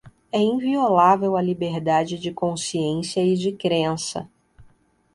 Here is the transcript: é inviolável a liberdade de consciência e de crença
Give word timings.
é 0.31 0.39
inviolável 0.41 1.37
a 1.37 1.41
liberdade 1.43 2.17
de 2.17 2.33
consciência 2.33 3.23
e 3.23 3.35
de 3.37 3.51
crença 3.51 4.27